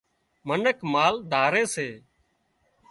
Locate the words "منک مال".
0.47-1.15